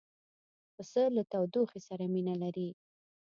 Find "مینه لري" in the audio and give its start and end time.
2.13-2.69